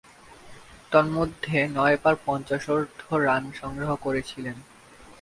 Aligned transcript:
তন্মধ্যে 0.91 1.57
নয়বার 1.67 2.15
পঞ্চাশোর্ধ্ব 2.25 3.07
রান 3.17 3.43
সংগ্রহ 3.51 3.89
করেছিলেন। 3.95 4.57